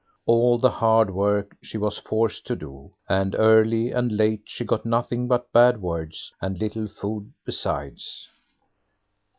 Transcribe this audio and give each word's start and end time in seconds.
All 0.25 0.57
the 0.57 0.71
hard 0.71 1.11
work 1.13 1.55
she 1.61 1.77
was 1.77 1.99
forced 1.99 2.47
to 2.47 2.55
do, 2.55 2.89
and 3.07 3.35
early 3.37 3.91
and 3.91 4.11
late 4.11 4.41
she 4.45 4.65
got 4.65 4.83
nothing 4.83 5.27
but 5.27 5.51
bad 5.51 5.79
words, 5.79 6.33
and 6.41 6.57
little 6.59 6.87
food 6.87 7.31
besides. 7.45 8.27